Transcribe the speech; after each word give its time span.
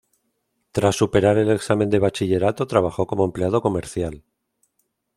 Tras 0.71 0.95
superar 0.95 1.37
el 1.37 1.51
examen 1.51 1.91
de 1.91 1.99
bachillerato 1.99 2.65
trabajó 2.65 3.05
como 3.05 3.23
empleado 3.23 3.61
comercial. 3.61 4.23